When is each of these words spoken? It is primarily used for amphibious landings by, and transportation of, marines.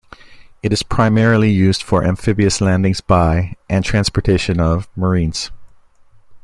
It 0.63 0.73
is 0.73 0.81
primarily 0.81 1.51
used 1.51 1.83
for 1.83 2.03
amphibious 2.03 2.59
landings 2.59 3.01
by, 3.01 3.55
and 3.69 3.85
transportation 3.85 4.59
of, 4.59 4.89
marines. 4.95 5.51